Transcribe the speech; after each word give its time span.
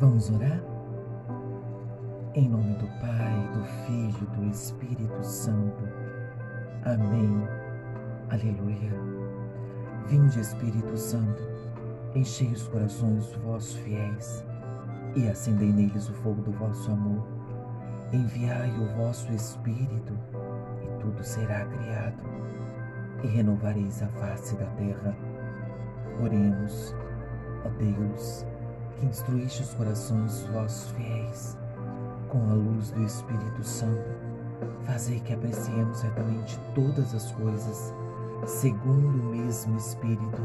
Vamos 0.00 0.30
orar? 0.30 0.58
Em 2.34 2.48
nome 2.48 2.72
do 2.76 2.86
Pai, 3.02 3.50
do 3.52 3.62
Filho 3.84 4.26
do 4.30 4.50
Espírito 4.50 5.22
Santo. 5.22 5.84
Amém. 6.86 7.46
Aleluia. 8.30 8.92
Vinde, 10.06 10.40
Espírito 10.40 10.96
Santo, 10.96 11.42
enchei 12.14 12.48
os 12.48 12.66
corações 12.68 13.26
dos 13.26 13.36
vossos 13.42 13.74
fiéis 13.74 14.42
e 15.14 15.28
acendei 15.28 15.70
neles 15.70 16.08
o 16.08 16.14
fogo 16.14 16.40
do 16.40 16.52
vosso 16.52 16.90
amor. 16.90 17.22
Enviai 18.10 18.70
o 18.80 18.96
vosso 18.96 19.30
Espírito 19.34 20.18
e 20.82 20.98
tudo 20.98 21.22
será 21.22 21.66
criado 21.66 22.22
e 23.22 23.26
renovareis 23.26 24.02
a 24.02 24.08
face 24.08 24.56
da 24.56 24.64
terra. 24.64 25.14
Oremos, 26.22 26.94
ó 27.66 27.68
Deus 27.76 28.46
que 29.00 29.06
instruíste 29.06 29.62
os 29.62 29.72
corações 29.74 30.42
vossos 30.52 30.90
fiéis 30.92 31.56
com 32.28 32.50
a 32.50 32.54
luz 32.54 32.90
do 32.90 33.02
Espírito 33.02 33.64
Santo, 33.64 34.10
fazei 34.84 35.18
que 35.20 35.32
apreciemos 35.32 35.98
certamente 35.98 36.60
todas 36.74 37.14
as 37.14 37.32
coisas 37.32 37.94
segundo 38.46 39.08
o 39.08 39.36
mesmo 39.36 39.76
Espírito 39.78 40.42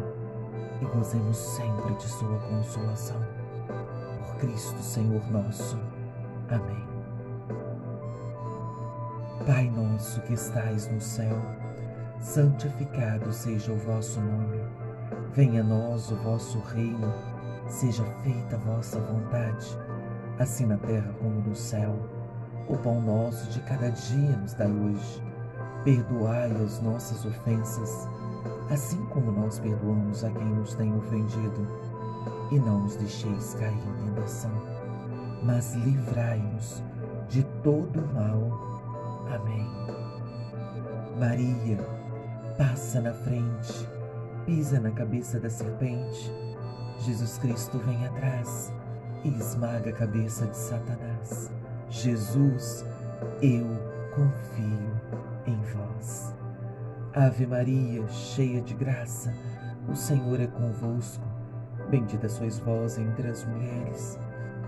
e 0.82 0.86
gozemos 0.86 1.38
sempre 1.38 1.94
de 1.96 2.08
Sua 2.08 2.40
consolação. 2.40 3.22
Por 4.20 4.36
Cristo 4.38 4.82
Senhor 4.82 5.30
nosso. 5.32 5.78
Amém. 6.50 6.86
Pai 9.46 9.70
nosso 9.70 10.22
que 10.22 10.34
estais 10.34 10.90
no 10.90 11.02
céu, 11.02 11.38
santificado 12.22 13.32
seja 13.34 13.74
o 13.74 13.78
vosso 13.78 14.20
nome. 14.20 14.62
Venha 15.34 15.62
a 15.62 15.64
nós 15.64 16.10
o 16.10 16.16
vosso 16.16 16.60
reino 16.60 17.35
Seja 17.68 18.04
feita 18.24 18.56
a 18.56 18.60
vossa 18.60 19.00
vontade, 19.00 19.78
assim 20.40 20.68
na 20.68 20.78
terra 20.78 21.12
como 21.20 21.42
no 21.42 21.56
céu. 21.56 21.96
O 22.70 22.78
pão 22.78 23.02
nosso 23.02 23.50
de 23.50 23.60
cada 23.62 23.90
dia 23.90 24.38
nos 24.38 24.54
dai 24.54 24.72
hoje. 24.72 25.24
Perdoai 25.84 26.52
as 26.64 26.80
nossas 26.82 27.26
ofensas, 27.26 28.08
assim 28.70 29.04
como 29.06 29.32
nós 29.32 29.60
perdoamos 29.60 30.24
a 30.24 30.30
quem 30.30 30.46
nos 30.46 30.76
tem 30.76 30.96
ofendido. 30.96 31.68
E 32.52 32.60
não 32.60 32.82
nos 32.82 32.96
deixeis 32.98 33.56
cair 33.56 33.74
em 33.74 34.06
tentação, 34.06 34.52
mas 35.44 35.74
livrai-nos 35.74 36.84
de 37.28 37.44
todo 37.64 38.00
o 38.00 38.14
mal. 38.14 39.26
Amém. 39.34 39.68
Maria, 41.20 41.78
passa 42.58 43.02
na 43.02 43.14
frente, 43.14 43.90
pisa 44.46 44.80
na 44.80 44.92
cabeça 44.92 45.40
da 45.40 45.50
serpente 45.50 46.32
Jesus 47.06 47.38
Cristo 47.38 47.78
vem 47.78 48.04
atrás 48.04 48.74
e 49.24 49.30
esmaga 49.30 49.92
a 49.92 49.94
cabeça 49.94 50.48
de 50.48 50.58
Satanás. 50.58 51.52
Jesus, 51.88 52.84
eu 53.44 53.68
confio 54.10 54.90
em 55.46 55.56
vós. 55.72 56.34
Ave 57.14 57.46
Maria, 57.46 58.08
cheia 58.08 58.60
de 58.60 58.74
graça, 58.74 59.32
o 59.88 59.96
Senhor 59.96 60.42
é 60.42 60.48
convosco. 60.48 61.24
Bendita 61.92 62.28
sois 62.28 62.58
vós 62.58 62.98
entre 62.98 63.28
as 63.28 63.46
mulheres, 63.46 64.18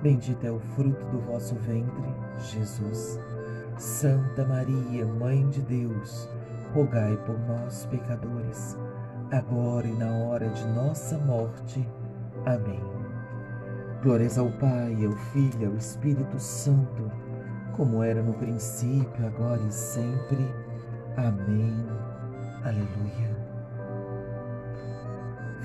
bendito 0.03 0.45
é 0.45 0.51
o 0.51 0.59
fruto 0.59 1.07
do 1.07 1.19
vosso 1.21 1.55
ventre, 1.55 2.13
Jesus. 2.51 3.19
Santa 3.79 4.45
Maria, 4.45 5.07
Mãe 5.07 5.49
de 5.49 5.63
Deus, 5.63 6.29
rogai 6.71 7.17
por 7.25 7.39
nós, 7.47 7.87
pecadores, 7.87 8.77
agora 9.31 9.87
e 9.87 9.93
na 9.93 10.11
hora 10.11 10.47
de 10.49 10.67
nossa 10.67 11.17
morte. 11.17 11.83
Amém. 12.47 12.79
Glórias 14.01 14.37
ao 14.37 14.49
Pai, 14.51 15.05
ao 15.05 15.11
Filho 15.33 15.67
ao 15.67 15.75
Espírito 15.75 16.39
Santo, 16.39 17.11
como 17.75 18.01
era 18.01 18.23
no 18.23 18.31
princípio, 18.35 19.27
agora 19.27 19.61
e 19.61 19.69
sempre. 19.69 20.49
Amém. 21.17 21.85
Aleluia. 22.63 23.35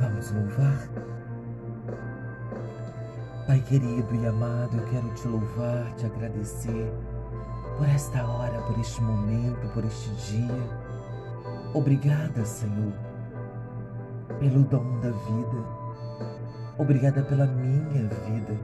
Vamos 0.01 0.33
louvar? 0.33 0.89
Pai 3.47 3.61
querido 3.61 4.17
e 4.17 4.27
amado, 4.27 4.77
eu 4.77 4.85
quero 4.87 5.09
te 5.15 5.29
louvar, 5.29 5.95
te 5.95 6.07
agradecer 6.07 6.93
por 7.79 7.89
esta 7.89 8.27
hora, 8.27 8.61
por 8.63 8.77
este 8.81 9.01
momento, 9.03 9.73
por 9.73 9.85
este 9.85 10.11
dia. 10.33 10.69
Obrigada, 11.75 12.45
Senhor, 12.45 12.93
pelo 14.41 14.65
dom 14.65 14.99
da 14.99 15.11
vida 15.11 15.82
Obrigada 16.79 17.23
pela 17.23 17.47
minha 17.47 18.09
vida. 18.09 18.59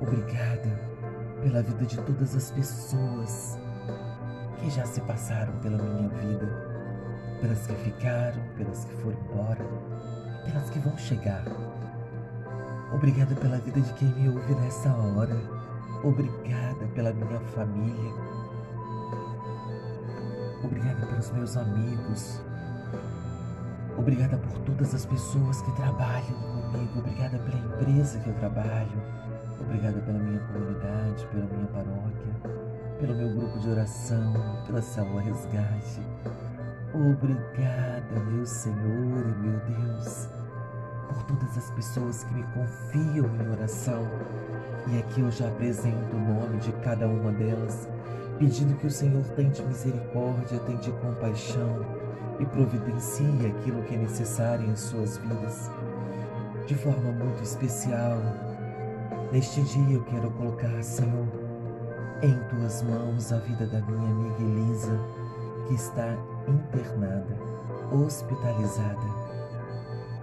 Obrigada 0.00 0.78
pela 1.42 1.60
vida 1.60 1.84
de 1.84 1.96
todas 1.96 2.36
as 2.36 2.52
pessoas 2.52 3.58
que 4.58 4.70
já 4.70 4.86
se 4.86 5.00
passaram 5.00 5.52
pela 5.54 5.76
minha 5.76 6.08
vida, 6.08 6.48
pelas 7.40 7.66
que 7.66 7.74
ficaram, 7.74 8.40
pelas 8.56 8.84
que 8.84 8.94
foram 9.02 9.18
embora, 9.18 9.64
pelas 10.44 10.70
que 10.70 10.78
vão 10.78 10.96
chegar. 10.96 11.44
Obrigada 12.94 13.34
pela 13.34 13.58
vida 13.58 13.80
de 13.80 13.92
quem 13.94 14.08
me 14.14 14.28
ouve 14.28 14.54
nessa 14.54 14.88
hora. 14.88 15.36
Obrigada 16.04 16.86
pela 16.94 17.12
minha 17.12 17.40
família. 17.56 18.12
Obrigada 20.62 21.06
pelos 21.06 21.30
meus 21.32 21.56
amigos. 21.56 22.40
Obrigada 23.96 24.36
por 24.36 24.58
todas 24.60 24.94
as 24.94 25.04
pessoas 25.04 25.60
que 25.60 25.72
trabalham 25.72 26.47
Obrigada 26.74 27.38
pela 27.38 27.56
empresa 27.56 28.18
que 28.18 28.28
eu 28.28 28.34
trabalho. 28.34 29.02
Obrigada 29.58 29.98
pela 30.00 30.18
minha 30.18 30.38
comunidade, 30.40 31.26
pela 31.26 31.46
minha 31.46 31.66
paróquia, 31.68 32.60
pelo 33.00 33.14
meu 33.14 33.28
grupo 33.34 33.58
de 33.58 33.70
oração, 33.70 34.34
pela 34.66 34.82
Salva 34.82 35.22
Resgate. 35.22 36.02
Obrigada, 36.92 38.20
meu 38.30 38.44
Senhor 38.44 38.76
e 38.78 39.38
meu 39.40 39.58
Deus, 39.60 40.28
por 41.08 41.22
todas 41.22 41.56
as 41.56 41.70
pessoas 41.70 42.24
que 42.24 42.34
me 42.34 42.42
confiam 42.54 43.26
em 43.26 43.50
oração. 43.50 44.06
E 44.88 44.98
aqui 44.98 45.22
eu 45.22 45.30
já 45.30 45.48
apresento 45.48 46.16
o 46.16 46.20
nome 46.20 46.58
de 46.58 46.72
cada 46.84 47.08
uma 47.08 47.32
delas, 47.32 47.88
pedindo 48.38 48.76
que 48.76 48.86
o 48.86 48.90
Senhor 48.90 49.24
tente 49.36 49.62
misericórdia, 49.62 50.60
tente 50.60 50.90
compaixão 50.92 51.84
e 52.38 52.44
providencie 52.44 53.46
aquilo 53.46 53.82
que 53.84 53.94
é 53.94 53.98
necessário 53.98 54.68
em 54.68 54.76
suas 54.76 55.16
vidas 55.16 55.70
de 56.68 56.74
forma 56.74 57.10
muito 57.12 57.42
especial. 57.42 58.20
Neste 59.32 59.62
dia 59.62 59.96
eu 59.96 60.04
quero 60.04 60.30
colocar, 60.32 60.82
Senhor, 60.82 61.26
em 62.22 62.38
tuas 62.50 62.82
mãos 62.82 63.32
a 63.32 63.38
vida 63.38 63.66
da 63.66 63.80
minha 63.80 64.10
amiga 64.10 64.42
Elisa, 64.42 65.00
que 65.66 65.74
está 65.74 66.14
internada, 66.46 67.34
hospitalizada. 67.90 69.00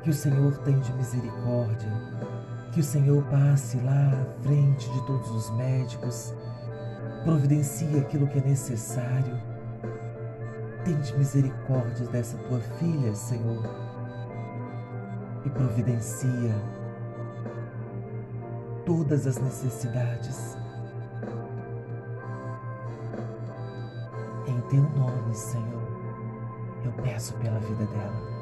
Que 0.04 0.12
o 0.12 0.14
Senhor 0.14 0.56
tenha 0.60 0.78
de 0.78 0.94
misericórdia, 0.94 1.92
que 2.72 2.80
o 2.80 2.84
Senhor 2.84 3.24
passe 3.24 3.78
lá 3.78 4.12
à 4.12 4.44
frente 4.44 4.88
de 4.92 5.02
todos 5.08 5.32
os 5.32 5.50
médicos, 5.58 6.32
providencie 7.24 7.98
aquilo 7.98 8.28
que 8.28 8.38
é 8.38 8.44
necessário. 8.44 9.42
Tente 10.84 11.18
misericórdia 11.18 12.06
dessa 12.10 12.38
tua 12.38 12.60
filha, 12.60 13.16
Senhor 13.16 13.85
e 15.46 15.50
providencia 15.50 16.56
todas 18.86 19.28
as 19.28 19.38
necessidades. 19.38 20.58
Em 24.48 24.60
teu 24.70 24.82
nome, 24.82 25.36
Senhor, 25.36 25.84
eu 26.84 26.92
peço 27.04 27.36
pela 27.36 27.60
vida 27.60 27.86
dela 27.86 28.36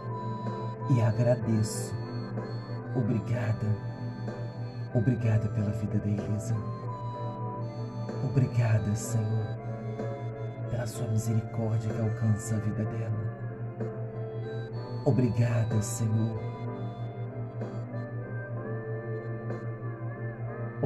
e 0.92 1.02
agradeço. 1.02 1.94
Obrigada, 2.96 3.68
obrigada 4.94 5.50
pela 5.50 5.72
vida 5.72 6.00
da 6.00 6.08
Elisa. 6.08 6.56
Obrigada, 8.24 8.96
Senhor, 8.96 9.58
pela 10.70 10.88
sua 10.88 11.08
misericórdia 11.08 11.94
que 11.94 12.02
alcança 12.02 12.56
a 12.56 12.60
vida 12.60 12.86
dela. 12.86 13.34
Obrigada, 15.06 15.82
Senhor 15.82 16.53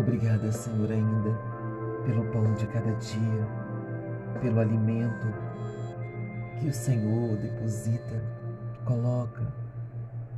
Obrigada, 0.07 0.49
Senhor, 0.53 0.89
ainda 0.89 1.37
pelo 2.05 2.23
pão 2.31 2.53
de 2.53 2.65
cada 2.67 2.93
dia, 2.93 3.47
pelo 4.39 4.61
alimento 4.61 5.27
que 6.57 6.69
o 6.69 6.73
Senhor 6.73 7.35
deposita, 7.35 8.23
coloca 8.85 9.45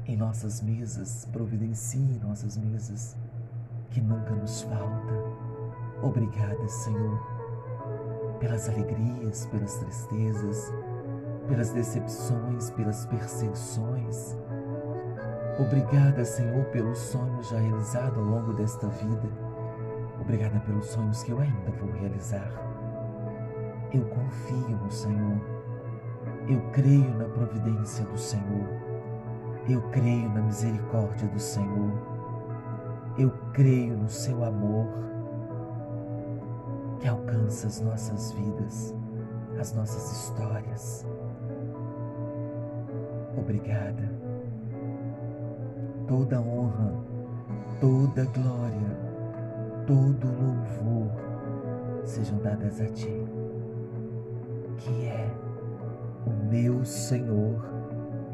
em 0.07 0.17
nossas 0.17 0.59
mesas, 0.63 1.25
providencia 1.31 2.01
em 2.01 2.17
nossas 2.17 2.57
mesas, 2.57 3.15
que 3.91 4.01
nunca 4.01 4.31
nos 4.31 4.63
falta. 4.63 5.13
Obrigada, 6.01 6.67
Senhor, 6.67 7.19
pelas 8.39 8.67
alegrias, 8.69 9.45
pelas 9.45 9.75
tristezas, 9.75 10.73
pelas 11.47 11.69
decepções, 11.69 12.71
pelas 12.71 13.05
perseguições, 13.05 14.35
Obrigada, 15.59 16.23
Senhor, 16.23 16.63
pelos 16.67 16.97
sonhos 16.97 17.49
já 17.49 17.59
realizados 17.59 18.17
ao 18.17 18.23
longo 18.23 18.53
desta 18.53 18.87
vida. 18.87 19.48
Obrigada 20.29 20.59
pelos 20.59 20.85
sonhos 20.85 21.23
que 21.23 21.31
eu 21.31 21.39
ainda 21.39 21.71
vou 21.71 21.89
realizar. 21.89 22.51
Eu 23.91 24.05
confio 24.05 24.77
no 24.77 24.91
Senhor. 24.91 25.41
Eu 26.47 26.61
creio 26.71 27.17
na 27.17 27.25
providência 27.25 28.05
do 28.05 28.15
Senhor. 28.15 28.67
Eu 29.67 29.81
creio 29.89 30.29
na 30.29 30.43
misericórdia 30.43 31.27
do 31.29 31.39
Senhor. 31.39 31.91
Eu 33.17 33.31
creio 33.53 33.97
no 33.97 34.07
seu 34.07 34.43
amor 34.43 34.85
que 36.99 37.07
alcança 37.07 37.65
as 37.65 37.81
nossas 37.81 38.31
vidas, 38.33 38.95
as 39.59 39.73
nossas 39.73 40.11
histórias. 40.11 41.07
Obrigada. 43.35 44.13
Toda 46.07 46.39
honra, 46.39 46.93
toda 47.81 48.25
glória, 48.25 49.08
todo 49.89 50.27
louvor 50.27 51.09
sejam 52.03 52.37
dadas 52.37 52.79
a 52.79 52.85
Ti, 52.85 53.25
que 54.77 55.07
é 55.07 55.35
o 56.27 56.45
meu 56.47 56.85
Senhor 56.85 57.65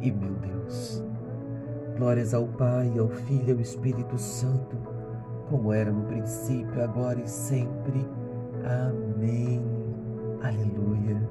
e 0.02 0.12
meu 0.12 0.34
Deus. 0.34 1.02
Glórias 1.96 2.34
ao 2.34 2.46
Pai, 2.46 2.92
ao 3.00 3.07
Filho 3.07 3.48
e 3.48 3.52
ao 3.54 3.60
Espírito 3.62 4.18
Santo, 4.18 4.75
como 5.50 5.72
era 5.72 5.90
no 5.90 6.04
princípio, 6.04 6.84
agora 6.84 7.22
e 7.22 7.30
sempre. 7.30 8.06
Amém. 8.66 9.63
Aleluia. 10.44 11.22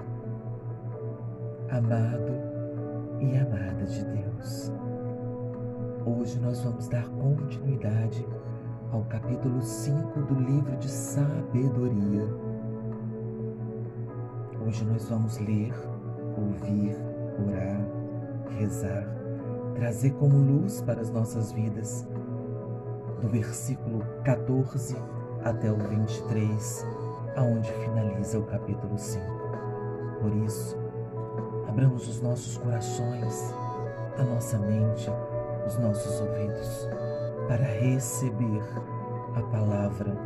Amado 1.68 2.32
e 3.20 3.36
amada 3.36 3.84
de 3.84 4.02
Deus, 4.06 4.72
hoje 6.06 6.40
nós 6.40 6.62
vamos 6.62 6.88
dar 6.88 7.06
continuidade 7.10 8.26
ao 8.94 9.02
capítulo 9.06 9.60
5 9.60 10.20
do 10.20 10.34
livro 10.38 10.76
de 10.76 10.88
Sabedoria. 10.88 12.28
Hoje 14.64 14.84
nós 14.84 15.08
vamos 15.08 15.36
ler, 15.38 15.74
ouvir, 16.38 16.96
orar, 17.44 17.84
rezar, 18.56 19.04
trazer 19.74 20.12
como 20.12 20.36
luz 20.38 20.80
para 20.80 21.00
as 21.00 21.10
nossas 21.10 21.50
vidas, 21.50 22.08
do 23.20 23.26
versículo 23.26 24.04
14 24.22 24.96
até 25.42 25.72
o 25.72 25.76
23 25.76 26.86
aonde 27.34 27.72
finaliza 27.72 28.38
o 28.38 28.44
capítulo 28.44 28.96
5. 28.96 29.24
Por 30.20 30.36
isso, 30.36 30.78
abramos 31.68 32.06
os 32.08 32.22
nossos 32.22 32.58
corações, 32.58 33.52
a 34.16 34.22
nossa 34.22 34.56
mente, 34.56 35.10
os 35.66 35.76
nossos 35.78 36.20
ouvidos, 36.20 36.88
para 37.48 37.64
receber 37.64 38.62
a 39.36 39.42
palavra 39.42 40.16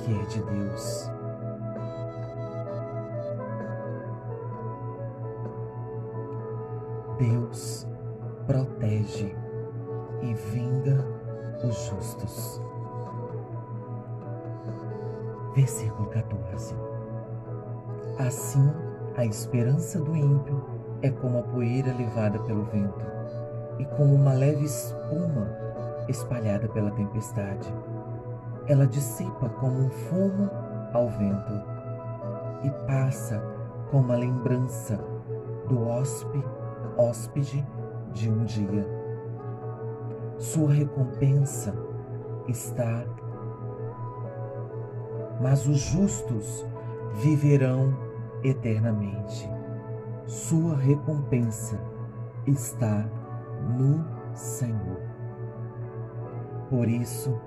que 0.00 0.12
é 0.12 0.24
de 0.26 0.42
Deus. 0.42 1.10
Deus 7.18 7.86
protege 8.46 9.34
e 10.22 10.34
vinga 10.34 11.04
os 11.64 11.76
justos 11.86 12.60
versículo 15.54 16.08
14. 16.08 16.74
Assim, 18.18 18.72
a 19.16 19.24
esperança 19.24 20.00
do 20.00 20.14
ímpio 20.14 20.64
é 21.02 21.10
como 21.10 21.38
a 21.38 21.42
poeira 21.42 21.94
levada 21.94 22.38
pelo 22.40 22.64
vento 22.64 23.04
e 23.78 23.84
como 23.96 24.14
uma 24.14 24.32
leve 24.32 24.64
espuma 24.64 25.63
espalhada 26.08 26.68
pela 26.68 26.90
tempestade. 26.92 27.72
Ela 28.66 28.86
dissipa 28.86 29.48
como 29.48 29.86
um 29.86 29.90
fumo 29.90 30.50
ao 30.92 31.08
vento 31.08 31.52
e 32.62 32.70
passa 32.86 33.42
como 33.90 34.12
a 34.12 34.16
lembrança 34.16 34.98
do 35.68 35.86
hóspede, 35.86 36.44
hóspede 36.96 37.66
de 38.12 38.30
um 38.30 38.44
dia. 38.44 38.86
Sua 40.38 40.72
recompensa 40.72 41.74
está 42.48 43.04
mas 45.40 45.66
os 45.66 45.78
justos 45.78 46.66
viverão 47.14 47.94
eternamente. 48.42 49.50
Sua 50.26 50.74
recompensa 50.76 51.78
está 52.46 53.06
no 53.76 54.04
Senhor. 54.34 55.03
Por 56.68 56.88
isso, 56.88 57.38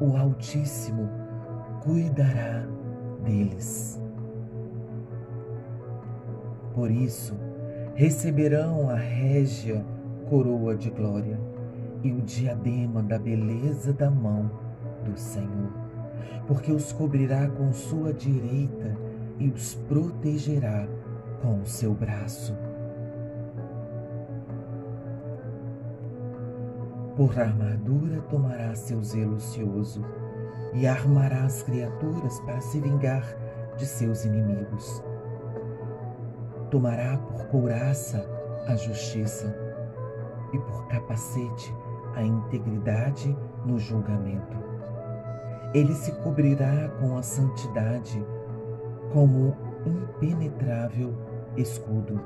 o 0.00 0.16
Altíssimo 0.16 1.08
cuidará 1.82 2.66
deles. 3.24 4.00
Por 6.74 6.90
isso, 6.90 7.34
receberão 7.94 8.88
a 8.88 8.94
régia 8.94 9.84
coroa 10.28 10.76
de 10.76 10.88
glória 10.90 11.38
e 12.02 12.12
o 12.12 12.22
diadema 12.22 13.02
da 13.02 13.18
beleza 13.18 13.92
da 13.92 14.10
mão 14.10 14.50
do 15.04 15.18
Senhor, 15.18 15.72
porque 16.46 16.72
os 16.72 16.92
cobrirá 16.92 17.48
com 17.48 17.72
sua 17.72 18.12
direita 18.12 18.96
e 19.38 19.48
os 19.48 19.74
protegerá 19.74 20.86
com 21.42 21.60
o 21.60 21.66
seu 21.66 21.92
braço. 21.92 22.69
Por 27.20 27.38
armadura 27.38 28.22
tomará 28.30 28.74
seu 28.74 29.04
zelo 29.04 29.36
ocioso 29.36 30.02
e 30.72 30.86
armará 30.86 31.44
as 31.44 31.62
criaturas 31.62 32.40
para 32.40 32.62
se 32.62 32.80
vingar 32.80 33.36
de 33.76 33.84
seus 33.84 34.24
inimigos. 34.24 35.04
Tomará 36.70 37.18
por 37.18 37.44
couraça 37.48 38.24
a 38.66 38.74
justiça 38.74 39.54
e 40.54 40.58
por 40.60 40.88
capacete 40.88 41.74
a 42.14 42.22
integridade 42.22 43.36
no 43.66 43.78
julgamento 43.78 44.70
ele 45.72 45.94
se 45.94 46.10
cobrirá 46.22 46.88
com 47.00 47.16
a 47.16 47.22
santidade 47.22 48.24
como 49.12 49.56
impenetrável 49.86 51.14
escudo. 51.56 52.20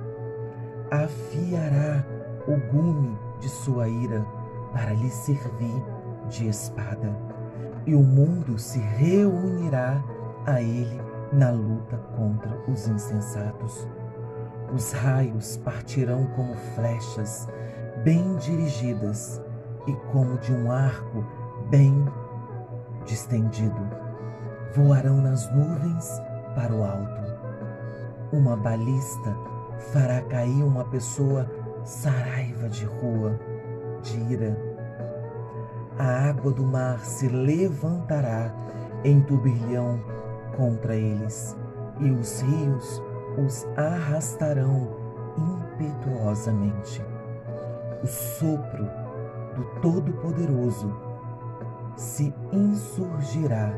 Afiará 0.91 2.07
o 2.47 2.57
gume 2.73 3.19
de 3.41 3.49
sua 3.49 3.89
ira 3.89 4.25
para 4.75 4.93
lhe 4.93 5.09
servir 5.09 5.83
de 6.29 6.49
espada, 6.49 7.17
e 7.87 7.95
o 7.95 8.03
mundo 8.03 8.59
se 8.59 8.79
reunirá 8.79 10.03
a 10.47 10.61
ele 10.61 11.01
na 11.33 11.51
luta 11.51 11.97
contra 12.17 12.51
os 12.69 12.87
insensatos. 12.87 13.89
Os 14.75 14.93
raios 14.93 15.57
partirão 15.59 16.27
como 16.35 16.55
flechas 16.75 17.49
bem 18.03 18.37
dirigidas 18.37 19.41
e 19.87 19.93
como 20.13 20.37
de 20.39 20.53
um 20.53 20.71
arco 20.71 21.25
bem 21.71 22.05
distendido, 23.07 23.89
voarão 24.75 25.19
nas 25.21 25.51
nuvens 25.55 26.21
para 26.55 26.75
o 26.75 26.83
alto. 26.83 27.23
Uma 28.33 28.57
balista 28.57 29.37
fará 29.93 30.21
cair 30.23 30.63
uma 30.65 30.85
pessoa 30.87 31.49
saraiva 31.85 32.69
de 32.69 32.85
rua, 32.85 33.39
A 35.99 36.29
água 36.29 36.53
do 36.53 36.63
mar 36.63 36.99
se 37.01 37.27
levantará 37.29 38.53
em 39.03 39.21
turbilhão 39.23 39.99
contra 40.57 40.95
eles, 40.95 41.57
e 42.01 42.11
os 42.11 42.43
rios 42.43 43.03
os 43.39 43.67
arrastarão 43.77 44.91
impetuosamente. 45.39 47.03
O 48.03 48.07
sopro 48.07 48.85
do 49.55 49.65
Todo-Poderoso 49.81 50.95
se 51.97 52.35
insurgirá 52.53 53.73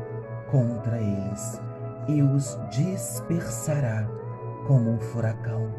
contra 0.51 0.97
eles 0.97 1.61
e 2.07 2.21
os 2.21 2.57
dispersará 2.69 4.07
como 4.65 4.91
um 4.91 4.99
furacão. 4.99 5.71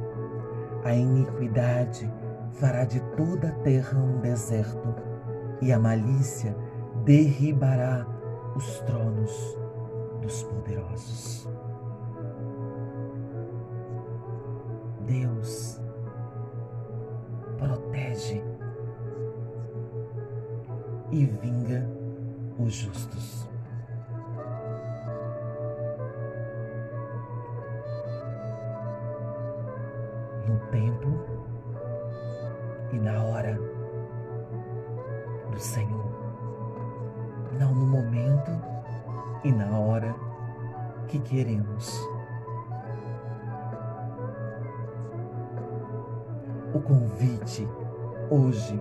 A 0.84 0.94
iniquidade 0.94 2.10
fará 2.52 2.84
de 2.84 3.00
toda 3.16 3.48
a 3.48 3.52
terra 3.62 3.98
um 3.98 4.20
deserto, 4.20 4.94
e 5.60 5.72
a 5.72 5.78
malícia 5.78 6.56
derribará 7.04 8.06
os 8.56 8.80
tronos 8.80 9.58
dos 10.20 10.42
poderosos. 10.44 11.48
O 46.78 46.80
convite 46.80 47.66
hoje 48.30 48.80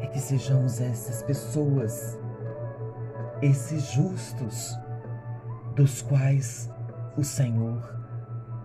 é 0.00 0.06
que 0.06 0.20
sejamos 0.20 0.80
essas 0.80 1.20
pessoas, 1.24 2.16
esses 3.42 3.90
justos, 3.90 4.78
dos 5.74 6.00
quais 6.00 6.70
o 7.16 7.24
Senhor 7.24 7.82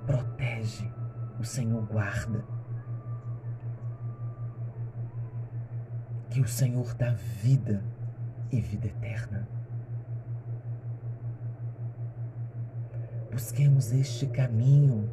protege, 0.05 0.87
o 1.39 1.43
Senhor 1.43 1.81
guarda. 1.87 2.45
Que 6.29 6.39
o 6.39 6.47
Senhor 6.47 6.93
dá 6.93 7.13
vida 7.41 7.83
e 8.51 8.61
vida 8.61 8.85
eterna. 8.85 9.49
Busquemos 13.31 13.91
este 13.91 14.27
caminho, 14.27 15.09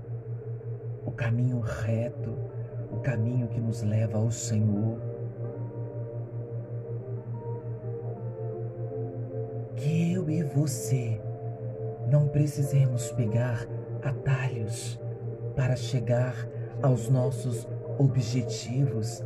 o 1.06 1.10
caminho 1.10 1.60
reto, 1.60 2.52
o 2.94 3.00
caminho 3.00 3.48
que 3.48 3.60
nos 3.60 3.82
leva 3.82 4.18
ao 4.18 4.30
Senhor. 4.30 4.98
Que 9.76 10.12
eu 10.12 10.30
e 10.30 10.42
você 10.42 11.20
não 12.10 12.28
precisemos 12.28 13.10
pegar 13.12 13.66
atalhos 14.02 15.00
para 15.56 15.76
chegar 15.76 16.48
aos 16.82 17.08
nossos 17.08 17.66
objetivos, 17.98 19.22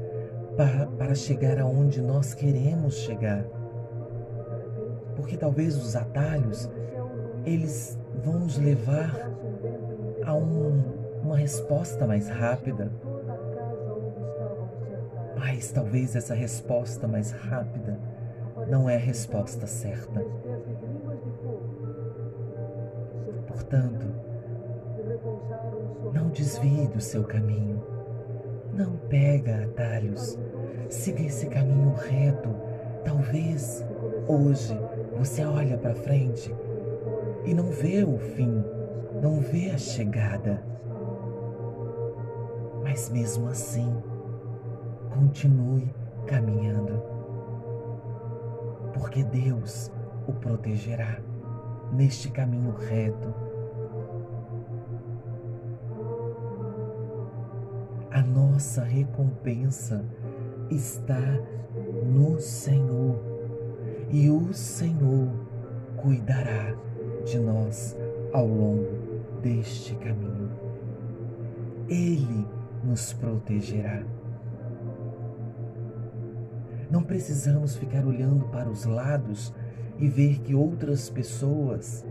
para, 0.56 0.86
para 0.86 1.14
chegar 1.14 1.60
aonde 1.60 2.00
nós 2.00 2.34
queremos 2.34 2.94
chegar. 2.94 3.44
Porque 5.16 5.36
talvez 5.36 5.76
os 5.76 5.96
atalhos, 5.96 6.70
eles 7.44 7.98
vão 8.24 8.40
nos 8.40 8.56
levar 8.58 9.30
a 10.24 10.34
um, 10.34 10.82
uma 11.22 11.36
resposta 11.36 12.06
mais 12.06 12.28
rápida. 12.28 12.90
Mas 15.38 15.70
talvez 15.70 16.16
essa 16.16 16.34
resposta 16.34 17.06
mais 17.06 17.30
rápida 17.30 17.96
não 18.68 18.90
é 18.90 18.96
a 18.96 18.98
resposta 18.98 19.68
certa. 19.68 20.20
Portanto, 23.46 24.06
não 26.12 26.28
desvie 26.30 26.88
do 26.88 27.00
seu 27.00 27.22
caminho. 27.22 27.80
Não 28.74 28.96
pega 29.08 29.64
atalhos. 29.64 30.36
Siga 30.88 31.22
esse 31.22 31.46
caminho 31.46 31.94
reto. 31.94 32.48
Talvez 33.04 33.86
hoje 34.26 34.76
você 35.16 35.44
olha 35.44 35.78
para 35.78 35.94
frente 35.94 36.52
e 37.44 37.54
não 37.54 37.70
vê 37.70 38.02
o 38.02 38.18
fim, 38.18 38.64
não 39.22 39.40
vê 39.40 39.70
a 39.70 39.78
chegada. 39.78 40.60
Mas 42.82 43.08
mesmo 43.08 43.48
assim, 43.48 43.94
continue 45.18 45.92
caminhando, 46.28 47.02
porque 48.94 49.24
Deus 49.24 49.90
o 50.28 50.32
protegerá 50.32 51.18
neste 51.92 52.30
caminho 52.30 52.72
reto. 52.72 53.34
A 58.12 58.22
nossa 58.22 58.84
recompensa 58.84 60.04
está 60.70 61.20
no 62.06 62.38
Senhor 62.38 63.18
e 64.10 64.30
o 64.30 64.54
Senhor 64.54 65.28
cuidará 65.96 66.76
de 67.24 67.40
nós 67.40 67.96
ao 68.32 68.46
longo 68.46 68.86
deste 69.42 69.96
caminho. 69.96 70.50
Ele 71.88 72.46
nos 72.84 73.12
protegerá. 73.14 74.04
Não 76.90 77.02
precisamos 77.02 77.76
ficar 77.76 78.06
olhando 78.06 78.46
para 78.46 78.68
os 78.68 78.84
lados 78.84 79.52
e 79.98 80.08
ver 80.08 80.40
que 80.40 80.54
outras 80.54 81.10
pessoas 81.10 82.04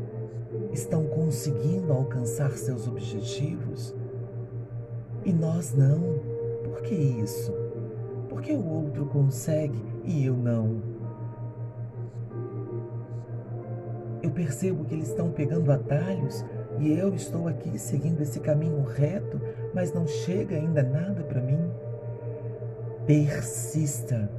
estão 0.71 1.05
conseguindo 1.05 1.91
alcançar 1.91 2.51
seus 2.51 2.87
objetivos 2.87 3.95
e 5.25 5.33
nós 5.33 5.73
não. 5.73 6.19
Por 6.63 6.81
que 6.83 6.93
isso? 6.93 7.51
Por 8.29 8.41
que 8.41 8.53
o 8.53 8.65
outro 8.65 9.05
consegue 9.07 9.81
e 10.03 10.25
eu 10.25 10.35
não? 10.35 10.81
Eu 14.21 14.29
percebo 14.31 14.85
que 14.85 14.93
eles 14.93 15.09
estão 15.09 15.31
pegando 15.31 15.71
atalhos 15.71 16.45
e 16.79 16.91
eu 16.91 17.13
estou 17.15 17.47
aqui 17.47 17.79
seguindo 17.79 18.21
esse 18.21 18.39
caminho 18.39 18.83
reto, 18.83 19.41
mas 19.73 19.91
não 19.91 20.05
chega 20.05 20.55
ainda 20.55 20.83
nada 20.83 21.23
para 21.23 21.41
mim. 21.41 21.71
Persista 23.07 24.29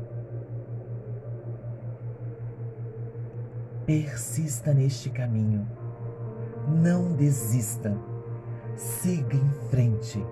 Persista 3.88 4.74
neste 4.74 5.08
caminho. 5.08 5.66
Não 6.68 7.14
desista. 7.14 7.96
Siga 8.76 9.34
em 9.34 9.50
frente. 9.70 10.22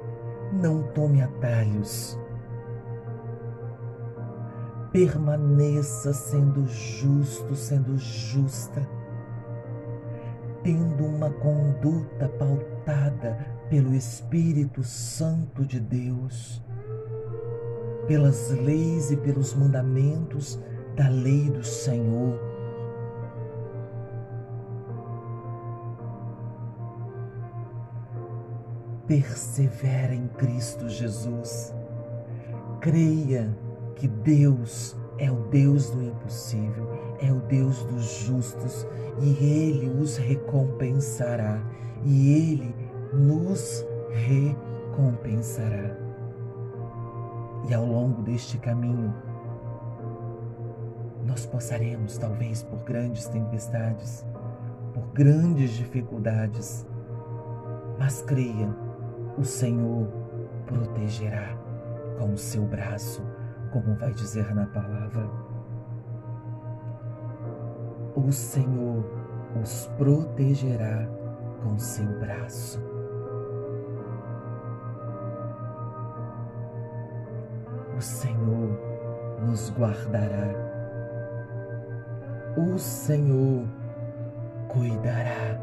Não 0.52 0.82
tome 0.92 1.22
atalhos. 1.22 2.18
Permaneça 4.92 6.12
sendo 6.12 6.68
justo, 6.68 7.56
sendo 7.56 7.96
justa, 7.96 8.86
tendo 10.62 11.06
uma 11.06 11.30
conduta 11.30 12.28
pautada 12.28 13.38
pelo 13.70 13.94
Espírito 13.94 14.82
Santo 14.82 15.64
de 15.64 15.80
Deus, 15.80 16.62
pelas 18.06 18.50
leis 18.50 19.10
e 19.10 19.16
pelos 19.16 19.54
mandamentos 19.54 20.60
da 20.94 21.08
lei 21.08 21.48
do 21.48 21.64
Senhor 21.64 22.55
persevera 29.06 30.14
em 30.14 30.26
Cristo 30.28 30.88
Jesus. 30.88 31.74
Creia 32.80 33.56
que 33.94 34.08
Deus 34.08 34.96
é 35.18 35.30
o 35.30 35.36
Deus 35.48 35.90
do 35.90 36.02
impossível, 36.02 37.16
é 37.20 37.32
o 37.32 37.40
Deus 37.40 37.82
dos 37.84 38.04
justos 38.04 38.86
e 39.20 39.44
Ele 39.44 39.88
os 40.00 40.16
recompensará 40.16 41.62
e 42.04 42.32
Ele 42.32 42.74
nos 43.12 43.84
recompensará. 44.10 45.96
E 47.68 47.74
ao 47.74 47.84
longo 47.84 48.22
deste 48.22 48.58
caminho, 48.58 49.14
nós 51.24 51.44
passaremos, 51.46 52.18
talvez, 52.18 52.62
por 52.62 52.78
grandes 52.84 53.26
tempestades, 53.26 54.24
por 54.94 55.04
grandes 55.12 55.72
dificuldades, 55.72 56.86
mas 57.98 58.22
creia 58.22 58.85
o 59.38 59.44
Senhor 59.44 60.06
protegerá 60.66 61.56
com 62.18 62.32
o 62.32 62.38
seu 62.38 62.62
braço, 62.62 63.22
como 63.70 63.94
vai 63.96 64.12
dizer 64.12 64.54
na 64.54 64.66
palavra. 64.66 65.28
O 68.14 68.32
Senhor 68.32 69.04
os 69.62 69.86
protegerá 69.98 71.06
com 71.62 71.74
o 71.74 71.78
seu 71.78 72.06
braço. 72.18 72.80
O 77.96 78.00
Senhor 78.00 78.78
nos 79.46 79.70
guardará. 79.70 80.54
O 82.56 82.78
Senhor 82.78 83.66
cuidará. 84.68 85.60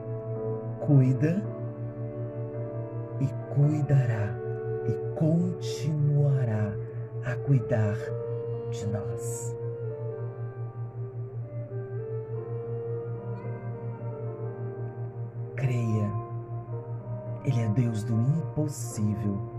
Cuida 0.80 1.53
e 3.20 3.28
cuidará 3.54 4.36
e 4.86 5.16
continuará 5.16 6.74
a 7.26 7.36
cuidar 7.38 7.96
de 8.72 8.86
nós. 8.88 9.56
Creia, 15.56 16.12
Ele 17.46 17.62
é 17.62 17.70
Deus 17.70 18.04
do 18.04 18.14
impossível. 18.14 19.54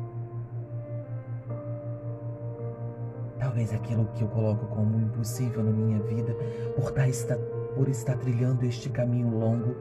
Talvez 3.39 3.73
aquilo 3.73 4.07
que 4.15 4.23
eu 4.23 4.29
coloco 4.29 4.67
como 4.67 5.01
impossível 5.01 5.63
na 5.63 5.71
minha 5.71 6.01
vida, 6.03 6.35
por 6.75 6.99
estar, 7.07 7.39
por 7.75 7.89
estar 7.89 8.17
trilhando 8.19 8.65
este 8.67 8.91
caminho 8.91 9.31
longo, 9.31 9.77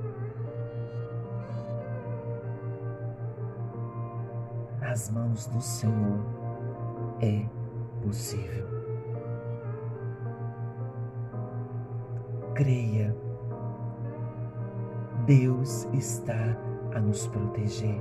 nas 4.84 5.10
mãos 5.10 5.48
do 5.48 5.62
Senhor 5.62 6.20
é 7.22 7.46
possível. 8.02 8.68
Creia, 12.54 13.16
Deus 15.26 15.88
está 15.94 16.58
a 16.94 17.00
nos 17.00 17.26
proteger. 17.28 18.00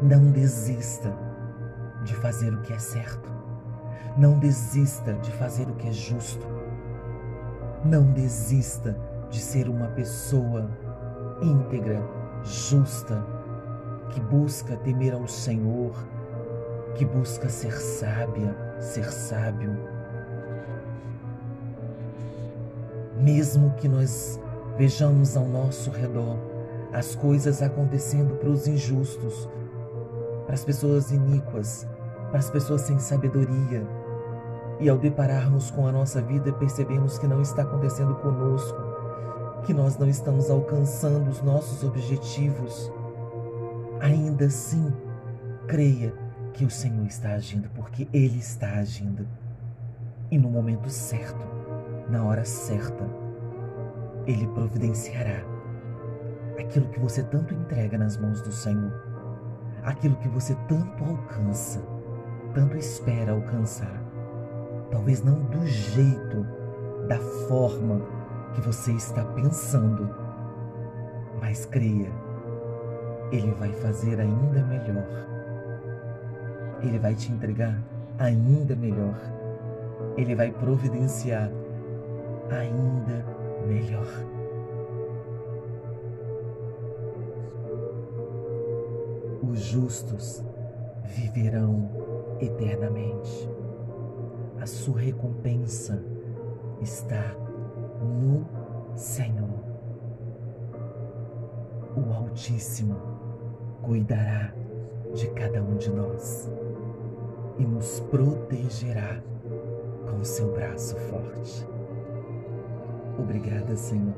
Não 0.00 0.30
desista 0.30 1.12
de 2.04 2.14
fazer 2.14 2.54
o 2.54 2.62
que 2.62 2.72
é 2.72 2.78
certo. 2.78 3.30
Não 4.16 4.38
desista 4.38 5.14
de 5.14 5.32
fazer 5.32 5.68
o 5.68 5.74
que 5.74 5.88
é 5.88 5.92
justo. 5.92 6.46
Não 7.84 8.04
desista 8.12 8.96
de 9.28 9.40
ser 9.40 9.68
uma 9.68 9.88
pessoa 9.88 10.70
íntegra, 11.42 12.00
justa, 12.44 13.41
que 14.12 14.20
busca 14.20 14.76
temer 14.76 15.14
ao 15.14 15.26
Senhor, 15.26 15.92
que 16.94 17.04
busca 17.04 17.48
ser 17.48 17.72
sábia, 17.72 18.54
ser 18.78 19.10
sábio. 19.10 19.76
Mesmo 23.18 23.72
que 23.74 23.88
nós 23.88 24.38
vejamos 24.76 25.36
ao 25.36 25.46
nosso 25.46 25.90
redor 25.90 26.36
as 26.92 27.14
coisas 27.14 27.62
acontecendo 27.62 28.34
para 28.36 28.50
os 28.50 28.66
injustos, 28.66 29.48
para 30.44 30.54
as 30.54 30.64
pessoas 30.64 31.10
iníquas, 31.10 31.86
para 32.30 32.38
as 32.38 32.50
pessoas 32.50 32.82
sem 32.82 32.98
sabedoria, 32.98 33.86
e 34.78 34.88
ao 34.88 34.98
depararmos 34.98 35.70
com 35.70 35.86
a 35.86 35.92
nossa 35.92 36.20
vida 36.20 36.52
percebemos 36.52 37.18
que 37.18 37.26
não 37.26 37.40
está 37.40 37.62
acontecendo 37.62 38.14
conosco, 38.16 38.78
que 39.64 39.72
nós 39.72 39.96
não 39.96 40.08
estamos 40.08 40.50
alcançando 40.50 41.30
os 41.30 41.40
nossos 41.40 41.82
objetivos, 41.82 42.92
ainda 44.02 44.46
assim, 44.46 44.92
creia 45.68 46.12
que 46.52 46.64
o 46.64 46.70
Senhor 46.70 47.06
está 47.06 47.30
agindo, 47.30 47.70
porque 47.70 48.08
Ele 48.12 48.38
está 48.38 48.72
agindo. 48.74 49.26
E 50.30 50.36
no 50.36 50.50
momento 50.50 50.90
certo, 50.90 51.46
na 52.10 52.24
hora 52.24 52.44
certa, 52.44 53.04
Ele 54.26 54.46
providenciará 54.48 55.44
aquilo 56.58 56.88
que 56.88 56.98
você 56.98 57.22
tanto 57.22 57.54
entrega 57.54 57.96
nas 57.96 58.16
mãos 58.16 58.42
do 58.42 58.50
Senhor, 58.50 58.92
aquilo 59.84 60.16
que 60.16 60.28
você 60.28 60.54
tanto 60.68 61.04
alcança, 61.04 61.80
tanto 62.52 62.76
espera 62.76 63.32
alcançar. 63.32 64.02
Talvez 64.90 65.22
não 65.22 65.44
do 65.44 65.64
jeito, 65.64 66.44
da 67.08 67.18
forma 67.48 68.02
que 68.52 68.60
você 68.60 68.92
está 68.92 69.24
pensando, 69.24 70.14
mas 71.40 71.64
creia 71.64 72.12
ele 73.32 73.50
vai 73.52 73.72
fazer 73.72 74.20
ainda 74.20 74.62
melhor. 74.62 75.06
Ele 76.82 76.98
vai 76.98 77.14
te 77.14 77.32
entregar 77.32 77.82
ainda 78.18 78.76
melhor. 78.76 79.18
Ele 80.18 80.34
vai 80.34 80.52
providenciar 80.52 81.50
ainda 82.50 83.24
melhor. 83.66 84.06
Os 89.42 89.60
justos 89.60 90.44
viverão 91.04 91.88
eternamente. 92.38 93.48
A 94.60 94.66
sua 94.66 95.00
recompensa 95.00 96.04
está 96.82 97.34
no 98.02 98.46
Senhor. 98.94 99.62
O 101.96 102.12
Altíssimo 102.12 103.11
cuidará 103.82 104.52
de 105.14 105.28
cada 105.30 105.62
um 105.62 105.76
de 105.76 105.90
nós 105.90 106.50
e 107.58 107.64
nos 107.64 108.00
protegerá 108.00 109.20
com 110.08 110.18
o 110.18 110.24
seu 110.24 110.52
braço 110.52 110.96
forte. 110.96 111.66
Obrigada, 113.18 113.76
Senhor. 113.76 114.14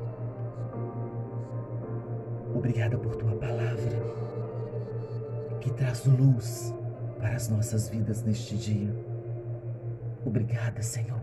Obrigada 2.55 2.97
por 2.97 3.17
tua 3.17 3.35
palavra 3.37 4.15
que 5.61 5.73
traz 5.73 6.05
luz 6.07 6.73
para 7.19 7.35
as 7.35 7.49
nossas 7.49 7.89
vidas 7.89 8.23
neste 8.23 8.57
dia. 8.57 8.95
Obrigada, 10.25 10.81
Senhor, 10.83 11.21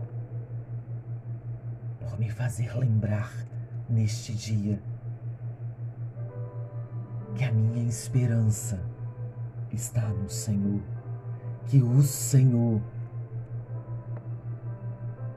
por 2.00 2.18
me 2.18 2.28
fazer 2.28 2.76
lembrar 2.76 3.32
neste 3.88 4.34
dia 4.34 4.78
que 7.34 7.44
a 7.44 7.52
minha 7.52 7.88
esperança 7.88 8.80
está 9.72 10.06
no 10.08 10.28
Senhor, 10.28 10.80
que 11.66 11.82
o 11.82 12.02
Senhor 12.02 12.80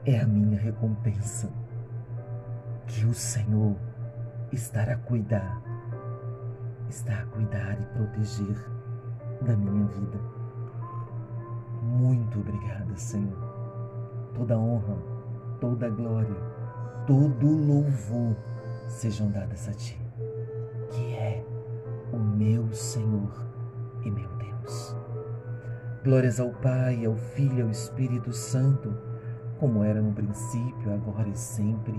é 0.04 0.20
a 0.20 0.26
minha 0.26 0.58
recompensa, 0.58 1.50
que 2.86 3.06
o 3.06 3.14
Senhor 3.14 3.74
está 4.52 4.82
a 4.82 4.96
cuidar, 4.96 5.62
está 6.88 7.20
a 7.20 7.26
cuidar 7.26 7.80
e 7.80 7.84
proteger 7.96 8.56
da 9.42 9.56
minha 9.56 9.86
vida. 9.86 10.18
Muito 11.82 12.40
obrigada, 12.40 12.94
Senhor. 12.96 13.36
Toda 14.34 14.58
honra, 14.58 14.96
toda 15.60 15.88
glória, 15.88 16.36
todo 17.06 17.46
louvor 17.46 18.36
sejam 18.88 19.30
dadas 19.30 19.68
a 19.68 19.72
Ti 19.72 20.05
meu 22.36 22.70
Senhor 22.72 23.32
e 24.04 24.10
meu 24.10 24.28
Deus. 24.36 24.94
Glórias 26.04 26.38
ao 26.38 26.50
Pai, 26.50 27.06
ao 27.06 27.16
Filho 27.16 27.58
e 27.58 27.62
ao 27.62 27.70
Espírito 27.70 28.30
Santo, 28.32 28.94
como 29.58 29.82
era 29.82 30.02
no 30.02 30.12
princípio, 30.12 30.92
agora 30.92 31.28
e 31.28 31.36
sempre. 31.36 31.98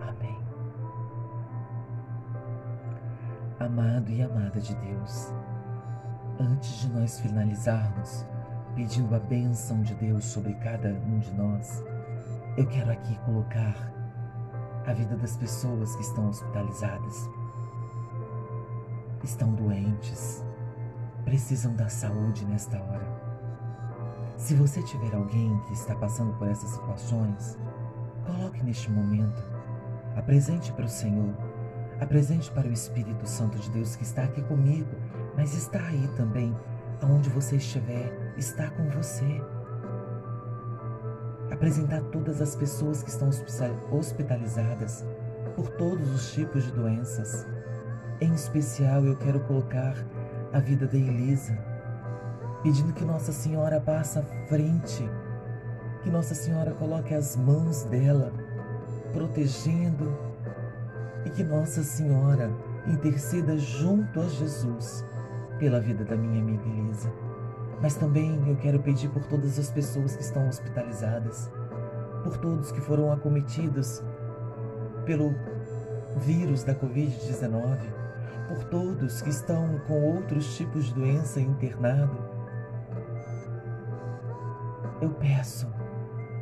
Amém. 0.00 0.38
Amado 3.58 4.10
e 4.10 4.20
amada 4.20 4.60
de 4.60 4.74
Deus, 4.74 5.32
antes 6.38 6.82
de 6.82 6.92
nós 6.92 7.18
finalizarmos 7.20 8.26
pedindo 8.76 9.14
a 9.14 9.18
bênção 9.18 9.82
de 9.82 9.94
Deus 9.94 10.24
sobre 10.24 10.52
cada 10.54 10.90
um 10.90 11.18
de 11.18 11.32
nós, 11.32 11.82
eu 12.58 12.66
quero 12.66 12.90
aqui 12.90 13.18
colocar 13.24 13.90
a 14.86 14.92
vida 14.92 15.16
das 15.16 15.36
pessoas 15.36 15.94
que 15.96 16.02
estão 16.02 16.28
hospitalizadas 16.28 17.28
estão 19.26 19.52
doentes, 19.52 20.44
precisam 21.24 21.74
da 21.74 21.88
saúde 21.88 22.44
nesta 22.44 22.80
hora. 22.80 23.22
Se 24.36 24.54
você 24.54 24.82
tiver 24.82 25.14
alguém 25.14 25.56
que 25.66 25.72
está 25.72 25.94
passando 25.94 26.32
por 26.34 26.48
essas 26.48 26.70
situações, 26.70 27.58
coloque 28.26 28.62
neste 28.62 28.90
momento, 28.90 29.40
apresente 30.16 30.72
para 30.72 30.84
o 30.84 30.88
Senhor, 30.88 31.32
apresente 32.00 32.50
para 32.50 32.68
o 32.68 32.72
Espírito 32.72 33.28
Santo 33.28 33.58
de 33.58 33.70
Deus 33.70 33.94
que 33.94 34.02
está 34.02 34.24
aqui 34.24 34.42
comigo, 34.42 34.90
mas 35.36 35.54
está 35.54 35.80
aí 35.80 36.08
também, 36.16 36.56
aonde 37.00 37.30
você 37.30 37.56
estiver, 37.56 38.34
está 38.36 38.70
com 38.70 38.88
você. 38.90 39.40
Apresentar 41.52 42.00
todas 42.10 42.40
as 42.40 42.56
pessoas 42.56 43.02
que 43.02 43.10
estão 43.10 43.30
hospitalizadas 43.92 45.04
por 45.54 45.68
todos 45.70 46.10
os 46.12 46.32
tipos 46.32 46.64
de 46.64 46.72
doenças 46.72 47.46
em 48.20 48.32
especial, 48.34 49.04
eu 49.04 49.16
quero 49.16 49.40
colocar 49.40 49.96
a 50.52 50.58
vida 50.60 50.86
da 50.86 50.96
Elisa, 50.96 51.56
pedindo 52.62 52.92
que 52.92 53.04
Nossa 53.04 53.32
Senhora 53.32 53.80
passe 53.80 54.18
à 54.18 54.22
frente, 54.48 55.08
que 56.02 56.10
Nossa 56.10 56.34
Senhora 56.34 56.72
coloque 56.72 57.14
as 57.14 57.36
mãos 57.36 57.84
dela, 57.84 58.32
protegendo, 59.12 60.16
e 61.24 61.30
que 61.30 61.44
Nossa 61.44 61.82
Senhora 61.82 62.50
interceda 62.86 63.56
junto 63.56 64.20
a 64.20 64.26
Jesus 64.26 65.04
pela 65.58 65.80
vida 65.80 66.04
da 66.04 66.16
minha 66.16 66.40
amiga 66.40 66.66
Elisa. 66.68 67.12
Mas 67.80 67.94
também 67.94 68.42
eu 68.48 68.56
quero 68.56 68.80
pedir 68.80 69.08
por 69.08 69.24
todas 69.24 69.58
as 69.58 69.70
pessoas 69.70 70.16
que 70.16 70.22
estão 70.22 70.48
hospitalizadas, 70.48 71.50
por 72.22 72.36
todos 72.38 72.72
que 72.72 72.80
foram 72.80 73.12
acometidos 73.12 74.02
pelo 75.04 75.34
vírus 76.18 76.62
da 76.62 76.74
Covid-19 76.74 78.01
por 78.52 78.64
todos 78.64 79.22
que 79.22 79.30
estão 79.30 79.78
com 79.86 80.14
outros 80.14 80.54
tipos 80.58 80.84
de 80.84 80.94
doença 80.94 81.40
internado. 81.40 82.18
Eu 85.00 85.08
peço, 85.08 85.66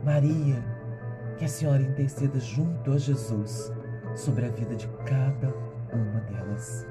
Maria, 0.05 0.61
que 1.39 1.45
a 1.45 1.49
Senhora 1.49 1.81
interceda 1.81 2.41
junto 2.41 2.91
a 2.91 2.99
Jesus 2.99 3.73
sobre 4.17 4.47
a 4.47 4.49
vida 4.49 4.75
de 4.75 4.89
cada 5.07 5.55
uma 5.93 6.21
delas. 6.23 6.85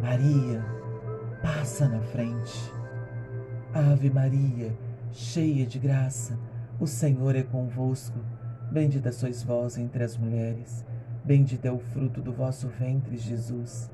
Maria, 0.00 0.64
passa 1.42 1.88
na 1.88 2.00
frente. 2.00 2.72
Ave 3.74 4.10
Maria, 4.10 4.72
cheia 5.10 5.66
de 5.66 5.80
graça, 5.80 6.38
o 6.78 6.86
Senhor 6.86 7.34
é 7.34 7.42
convosco. 7.42 8.18
Bendita 8.70 9.10
sois 9.10 9.42
vós 9.42 9.76
entre 9.76 10.04
as 10.04 10.16
mulheres 10.16 10.84
Bendito 11.28 11.66
é 11.66 11.70
o 11.70 11.78
fruto 11.78 12.22
do 12.22 12.32
vosso 12.32 12.68
ventre, 12.68 13.18
Jesus. 13.18 13.90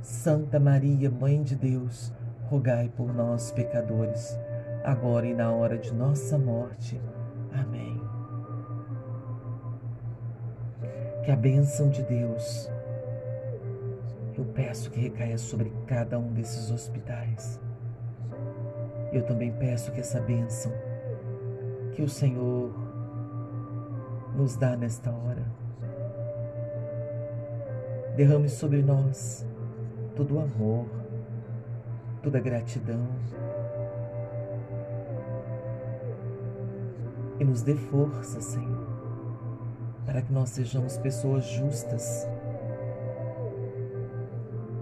Santa 0.00 0.58
Maria, 0.58 1.10
Mãe 1.10 1.42
de 1.42 1.54
Deus, 1.54 2.10
rogai 2.44 2.88
por 2.88 3.12
nós, 3.12 3.52
pecadores, 3.52 4.34
agora 4.82 5.26
e 5.26 5.34
na 5.34 5.52
hora 5.52 5.76
de 5.76 5.92
nossa 5.92 6.38
morte. 6.38 6.98
Amém. 7.52 8.00
Que 11.26 11.30
a 11.30 11.36
bênção 11.36 11.90
de 11.90 12.02
Deus, 12.04 12.70
eu 14.38 14.46
peço 14.46 14.90
que 14.90 14.98
recaia 14.98 15.36
sobre 15.36 15.70
cada 15.86 16.18
um 16.18 16.32
desses 16.32 16.70
hospitais. 16.70 17.60
Eu 19.12 19.26
também 19.26 19.52
peço 19.52 19.92
que 19.92 20.00
essa 20.00 20.22
bênção 20.22 20.72
que 21.92 22.00
o 22.00 22.08
Senhor 22.08 22.72
nos 24.34 24.56
dá 24.56 24.74
nesta 24.74 25.10
hora, 25.10 25.67
derrame 28.18 28.48
sobre 28.48 28.82
nós 28.82 29.46
todo 30.16 30.34
o 30.34 30.40
amor, 30.40 30.86
toda 32.20 32.38
a 32.38 32.40
gratidão, 32.40 33.06
e 37.38 37.44
nos 37.44 37.62
dê 37.62 37.76
força, 37.76 38.40
Senhor, 38.40 38.88
para 40.04 40.20
que 40.20 40.32
nós 40.32 40.50
sejamos 40.50 40.98
pessoas 40.98 41.44
justas, 41.44 42.26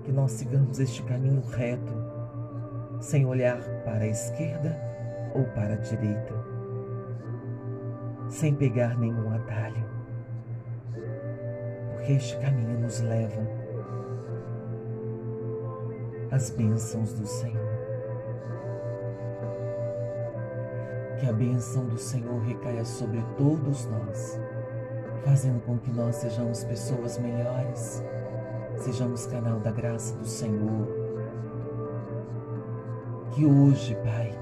que 0.03 0.13
nós 0.13 0.33
sigamos 0.33 0.81
este 0.81 1.03
caminho 1.03 1.43
reto, 1.43 1.93
sem 3.01 3.27
olhar 3.27 3.61
para 3.85 4.05
a 4.05 4.09
esquerda 4.09 4.81
ou 5.35 5.45
para 5.49 5.75
a 5.75 5.77
direita, 5.77 6.35
sem 8.31 8.55
pegar 8.55 8.99
nenhum 8.99 9.31
atalho, 9.35 9.86
porque 12.07 12.13
este 12.13 12.37
caminho 12.37 12.79
nos 12.79 13.01
leva 13.01 13.43
às 16.31 16.51
bênçãos 16.51 17.13
do 17.15 17.27
Senhor. 17.27 17.67
Que 21.19 21.27
a 21.29 21.33
bênção 21.33 21.85
do 21.87 21.99
Senhor 21.99 22.41
recaia 22.43 22.85
sobre 22.85 23.21
todos 23.37 23.87
nós, 23.87 24.41
fazendo 25.25 25.61
com 25.65 25.79
que 25.79 25.91
nós 25.91 26.15
sejamos 26.15 26.63
pessoas 26.63 27.19
melhores, 27.19 28.05
sejamos 28.77 29.27
canal 29.27 29.59
da 29.59 29.73
graça 29.73 30.15
do 30.17 30.27
Senhor. 30.27 30.87
Que 33.33 33.45
hoje, 33.45 33.97
Pai, 34.05 34.33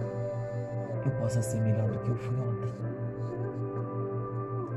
eu 1.02 1.10
possa 1.12 1.40
ser 1.40 1.62
melhor 1.62 1.90
do 1.90 1.98
que 2.00 2.10
eu 2.10 2.16
fui 2.16 2.36
ontem. 2.36 2.74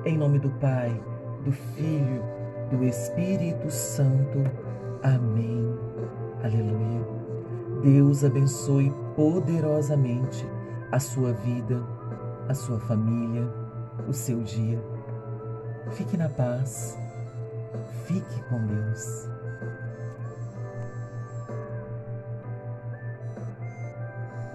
Em 0.06 0.17
nome 0.17 0.39
do 0.39 0.50
Pai, 0.52 0.97
do 1.43 1.52
Filho, 1.52 2.37
do 2.69 2.84
Espírito 2.84 3.69
Santo. 3.69 4.43
Amém. 5.03 5.77
Aleluia. 6.43 7.08
Deus 7.82 8.23
abençoe 8.23 8.93
poderosamente 9.15 10.45
a 10.91 10.99
sua 10.99 11.34
vida, 11.34 11.82
a 12.47 12.53
sua 12.53 12.80
família, 12.80 13.47
o 14.08 14.13
seu 14.13 14.41
dia. 14.41 14.82
Fique 15.91 16.17
na 16.17 16.30
paz. 16.30 16.97
Fique 18.06 18.43
com 18.49 18.65
Deus. 18.65 19.37